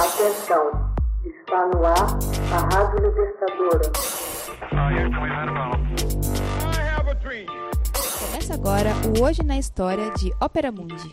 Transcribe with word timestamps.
Atenção, 0.00 0.64
está 1.26 1.68
no 1.68 1.84
ar 1.84 2.18
a 2.54 2.58
Rádio 2.74 3.06
Libertadora. 3.06 3.84
Começa 8.18 8.54
agora 8.54 8.94
o 9.06 9.20
Hoje 9.22 9.42
na 9.42 9.58
História 9.58 10.10
de 10.12 10.32
Ópera 10.40 10.72
Mundi. 10.72 11.12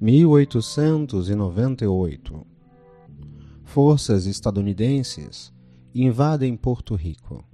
1898 0.00 2.46
Forças 3.64 4.24
estadunidenses 4.24 5.52
invadem 5.94 6.56
Porto 6.56 6.94
Rico. 6.94 7.44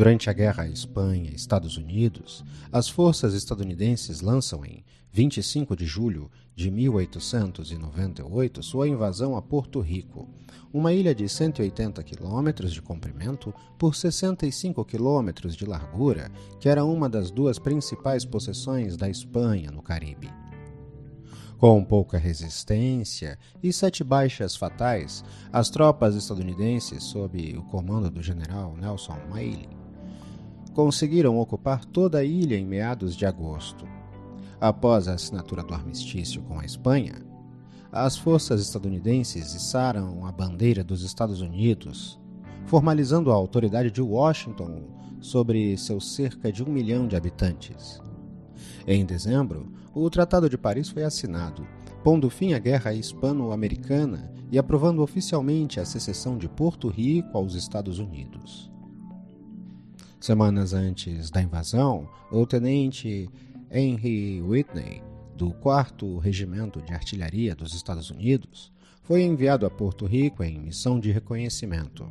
Durante 0.00 0.30
a 0.30 0.32
Guerra 0.32 0.66
Espanha-Estados 0.66 1.76
Unidos, 1.76 2.42
as 2.72 2.88
forças 2.88 3.34
estadunidenses 3.34 4.22
lançam 4.22 4.64
em 4.64 4.82
25 5.12 5.76
de 5.76 5.84
julho 5.84 6.30
de 6.56 6.70
1898 6.70 8.62
sua 8.62 8.88
invasão 8.88 9.36
a 9.36 9.42
Porto 9.42 9.78
Rico, 9.78 10.26
uma 10.72 10.90
ilha 10.94 11.14
de 11.14 11.28
180 11.28 12.02
quilômetros 12.02 12.72
de 12.72 12.80
comprimento 12.80 13.52
por 13.78 13.94
65 13.94 14.82
quilômetros 14.86 15.54
de 15.54 15.66
largura, 15.66 16.32
que 16.58 16.70
era 16.70 16.82
uma 16.82 17.06
das 17.06 17.30
duas 17.30 17.58
principais 17.58 18.24
possessões 18.24 18.96
da 18.96 19.06
Espanha 19.06 19.70
no 19.70 19.82
Caribe. 19.82 20.32
Com 21.58 21.84
pouca 21.84 22.16
resistência 22.16 23.38
e 23.62 23.70
sete 23.70 24.02
baixas 24.02 24.56
fatais, 24.56 25.22
as 25.52 25.68
tropas 25.68 26.16
estadunidenses, 26.16 27.04
sob 27.04 27.54
o 27.54 27.62
comando 27.64 28.10
do 28.10 28.22
general 28.22 28.74
Nelson 28.78 29.18
Mailey, 29.28 29.79
conseguiram 30.82 31.38
ocupar 31.38 31.84
toda 31.84 32.20
a 32.20 32.24
ilha 32.24 32.56
em 32.56 32.64
meados 32.64 33.14
de 33.14 33.26
agosto. 33.26 33.84
Após 34.58 35.08
a 35.08 35.12
assinatura 35.12 35.62
do 35.62 35.74
armistício 35.74 36.40
com 36.40 36.58
a 36.58 36.64
Espanha, 36.64 37.16
as 37.92 38.16
forças 38.16 38.62
estadunidenses 38.62 39.54
içaram 39.54 40.24
a 40.24 40.32
bandeira 40.32 40.82
dos 40.82 41.02
Estados 41.02 41.42
Unidos, 41.42 42.18
formalizando 42.64 43.30
a 43.30 43.34
autoridade 43.34 43.90
de 43.90 44.00
Washington 44.00 44.84
sobre 45.20 45.76
seus 45.76 46.14
cerca 46.14 46.50
de 46.50 46.64
um 46.64 46.72
milhão 46.72 47.06
de 47.06 47.14
habitantes. 47.14 48.00
Em 48.86 49.04
dezembro, 49.04 49.70
o 49.92 50.08
Tratado 50.08 50.48
de 50.48 50.56
Paris 50.56 50.88
foi 50.88 51.04
assinado, 51.04 51.66
pondo 52.02 52.30
fim 52.30 52.54
à 52.54 52.58
Guerra 52.58 52.94
Hispano-Americana 52.94 54.32
e 54.50 54.58
aprovando 54.58 55.02
oficialmente 55.02 55.78
a 55.78 55.84
secessão 55.84 56.38
de 56.38 56.48
Porto 56.48 56.88
Rico 56.88 57.36
aos 57.36 57.54
Estados 57.54 57.98
Unidos. 57.98 58.70
Semanas 60.20 60.74
antes 60.74 61.30
da 61.30 61.40
invasão, 61.40 62.06
o 62.30 62.44
tenente 62.44 63.30
Henry 63.70 64.42
Whitney, 64.42 65.02
do 65.34 65.50
4 65.54 66.18
Regimento 66.18 66.82
de 66.82 66.92
Artilharia 66.92 67.54
dos 67.56 67.74
Estados 67.74 68.10
Unidos, 68.10 68.70
foi 69.02 69.22
enviado 69.22 69.64
a 69.64 69.70
Porto 69.70 70.04
Rico 70.04 70.44
em 70.44 70.60
missão 70.60 71.00
de 71.00 71.10
reconhecimento 71.10 72.06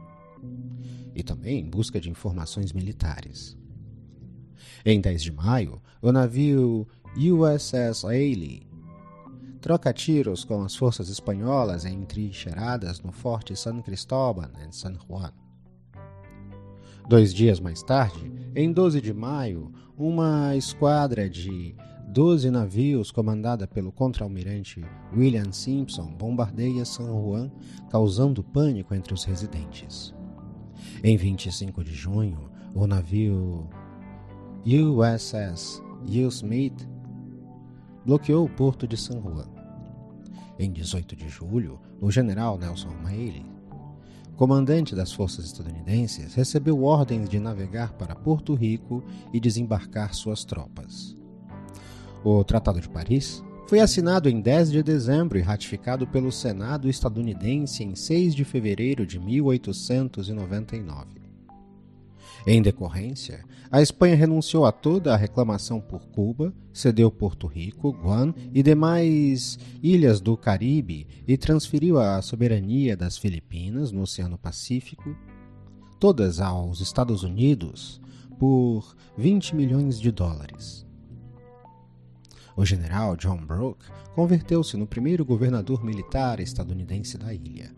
e 1.13 1.21
também 1.21 1.59
em 1.59 1.69
busca 1.69 1.99
de 1.99 2.09
informações 2.09 2.73
militares. 2.73 3.55
Em 4.83 4.99
10 4.99 5.21
de 5.21 5.31
maio, 5.31 5.79
o 6.01 6.11
navio 6.11 6.87
USS 7.15 8.05
Ailey 8.05 8.67
troca 9.61 9.93
tiros 9.93 10.43
com 10.43 10.63
as 10.63 10.75
forças 10.75 11.09
espanholas 11.09 11.85
entrincheiradas 11.85 13.01
no 13.01 13.11
Forte 13.11 13.55
San 13.55 13.83
Cristóbal 13.83 14.49
em 14.65 14.71
San 14.71 14.95
Juan. 15.07 15.31
Dois 17.09 17.33
dias 17.33 17.59
mais 17.59 17.81
tarde, 17.81 18.31
em 18.55 18.71
12 18.71 19.01
de 19.01 19.11
maio, 19.11 19.71
uma 19.97 20.55
esquadra 20.55 21.27
de 21.27 21.75
12 22.07 22.51
navios 22.51 23.09
comandada 23.09 23.67
pelo 23.67 23.91
contra-almirante 23.91 24.85
William 25.11 25.51
Simpson 25.51 26.13
bombardeia 26.13 26.85
San 26.85 27.07
Juan, 27.07 27.49
causando 27.89 28.43
pânico 28.43 28.93
entre 28.93 29.11
os 29.11 29.23
residentes. 29.23 30.13
Em 31.03 31.17
25 31.17 31.83
de 31.83 31.95
junho, 31.95 32.51
o 32.75 32.85
navio 32.85 33.67
USS 34.63 35.81
Will 36.07 36.29
Smith 36.29 36.87
bloqueou 38.05 38.45
o 38.45 38.49
porto 38.49 38.87
de 38.87 38.95
San 38.95 39.19
Juan. 39.19 39.47
Em 40.59 40.71
18 40.71 41.15
de 41.15 41.27
julho, 41.27 41.79
o 41.99 42.11
general 42.11 42.59
Nelson 42.59 42.93
Mailey 43.01 43.48
comandante 44.39 44.95
das 44.95 45.11
forças 45.11 45.43
estadunidenses, 45.43 46.33
recebeu 46.33 46.85
ordens 46.85 47.27
de 47.27 47.41
navegar 47.41 47.91
para 47.91 48.15
Porto 48.15 48.53
Rico 48.53 49.03
e 49.33 49.39
desembarcar 49.39 50.13
suas 50.13 50.45
tropas. 50.45 51.13
O 52.23 52.41
Tratado 52.45 52.79
de 52.79 52.87
Paris 52.87 53.43
foi 53.67 53.81
assinado 53.81 54.29
em 54.29 54.39
10 54.39 54.71
de 54.71 54.81
dezembro 54.81 55.37
e 55.37 55.41
ratificado 55.41 56.07
pelo 56.07 56.31
Senado 56.31 56.89
estadunidense 56.89 57.83
em 57.83 57.93
6 57.93 58.33
de 58.33 58.45
fevereiro 58.45 59.05
de 59.05 59.19
1899. 59.19 61.18
Em 62.47 62.61
decorrência, 62.61 63.43
a 63.71 63.81
Espanha 63.81 64.15
renunciou 64.15 64.65
a 64.65 64.71
toda 64.71 65.13
a 65.13 65.17
reclamação 65.17 65.79
por 65.79 66.07
Cuba, 66.07 66.53
cedeu 66.73 67.11
Porto 67.11 67.45
Rico, 67.45 67.91
Guam 67.91 68.33
e 68.53 68.63
demais 68.63 69.59
ilhas 69.83 70.21
do 70.21 70.35
Caribe 70.35 71.05
e 71.27 71.37
transferiu 71.37 71.99
a 71.99 72.21
soberania 72.21 72.95
das 72.95 73.17
Filipinas 73.17 73.91
no 73.91 74.01
Oceano 74.01 74.37
Pacífico, 74.37 75.15
todas 75.99 76.39
aos 76.39 76.79
Estados 76.79 77.23
Unidos, 77.23 78.01
por 78.39 78.95
20 79.17 79.55
milhões 79.55 79.99
de 79.99 80.11
dólares. 80.11 80.87
O 82.55 82.65
general 82.65 83.15
John 83.17 83.37
Brooke 83.45 83.85
converteu-se 84.15 84.75
no 84.77 84.87
primeiro 84.87 85.23
governador 85.23 85.83
militar 85.83 86.39
estadunidense 86.39 87.17
da 87.17 87.33
ilha. 87.33 87.71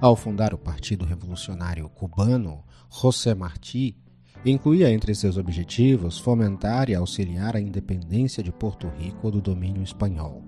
Ao 0.00 0.16
fundar 0.16 0.54
o 0.54 0.58
Partido 0.58 1.04
Revolucionário 1.04 1.88
Cubano, 1.88 2.64
José 2.90 3.34
Martí 3.34 3.96
incluía 4.44 4.90
entre 4.90 5.14
seus 5.14 5.36
objetivos 5.36 6.18
fomentar 6.18 6.88
e 6.88 6.94
auxiliar 6.94 7.56
a 7.56 7.60
independência 7.60 8.42
de 8.42 8.52
Porto 8.52 8.88
Rico 8.88 9.30
do 9.30 9.40
domínio 9.40 9.82
espanhol. 9.82 10.42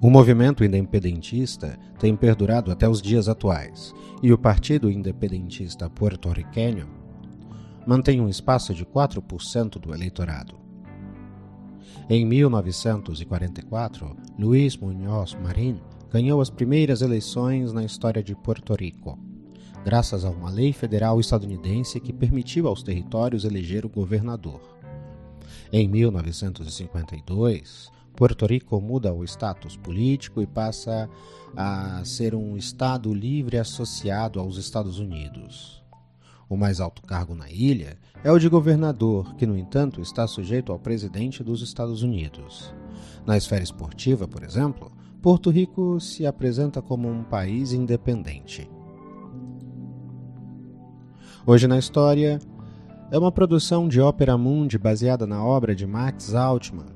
O 0.00 0.08
movimento 0.08 0.64
independentista 0.64 1.78
tem 1.98 2.16
perdurado 2.16 2.72
até 2.72 2.88
os 2.88 3.02
dias 3.02 3.28
atuais, 3.28 3.92
e 4.22 4.32
o 4.32 4.38
Partido 4.38 4.90
Independentista 4.90 5.90
Puerto-Riqueño 5.90 6.88
mantém 7.86 8.20
um 8.20 8.28
espaço 8.28 8.72
de 8.72 8.86
4% 8.86 9.78
do 9.78 9.92
eleitorado. 9.94 10.58
Em 12.08 12.24
1944, 12.24 14.16
Luís 14.38 14.76
Muñoz 14.76 15.34
Marín 15.34 15.80
ganhou 16.10 16.40
as 16.40 16.50
primeiras 16.50 17.02
eleições 17.02 17.72
na 17.72 17.84
história 17.84 18.22
de 18.22 18.34
Porto 18.34 18.74
Rico, 18.74 19.16
graças 19.84 20.24
a 20.24 20.30
uma 20.30 20.50
lei 20.50 20.72
federal 20.72 21.20
estadunidense 21.20 22.00
que 22.00 22.12
permitiu 22.12 22.66
aos 22.66 22.82
territórios 22.82 23.44
eleger 23.44 23.86
o 23.86 23.88
governador. 23.88 24.60
Em 25.72 25.86
1952, 25.86 27.92
Porto 28.16 28.44
Rico 28.44 28.80
muda 28.80 29.14
o 29.14 29.22
status 29.24 29.76
político 29.76 30.42
e 30.42 30.46
passa 30.46 31.08
a 31.56 32.04
ser 32.04 32.34
um 32.34 32.56
estado 32.56 33.14
livre 33.14 33.56
associado 33.56 34.40
aos 34.40 34.56
Estados 34.56 34.98
Unidos. 34.98 35.80
O 36.48 36.56
mais 36.56 36.80
alto 36.80 37.02
cargo 37.02 37.36
na 37.36 37.48
ilha 37.48 37.96
é 38.24 38.32
o 38.32 38.38
de 38.38 38.48
governador, 38.48 39.36
que, 39.36 39.46
no 39.46 39.56
entanto, 39.56 40.00
está 40.00 40.26
sujeito 40.26 40.72
ao 40.72 40.80
presidente 40.80 41.44
dos 41.44 41.62
Estados 41.62 42.02
Unidos. 42.02 42.74
Na 43.24 43.36
esfera 43.36 43.62
esportiva, 43.62 44.26
por 44.26 44.42
exemplo, 44.42 44.90
Porto 45.22 45.50
Rico 45.50 46.00
se 46.00 46.24
apresenta 46.24 46.80
como 46.80 47.06
um 47.06 47.22
país 47.22 47.74
independente. 47.74 48.70
Hoje 51.46 51.68
na 51.68 51.78
História 51.78 52.38
é 53.10 53.18
uma 53.18 53.30
produção 53.30 53.86
de 53.86 54.00
Ópera 54.00 54.38
Mundi 54.38 54.78
baseada 54.78 55.26
na 55.26 55.44
obra 55.44 55.74
de 55.74 55.86
Max 55.86 56.34
Altman, 56.34 56.86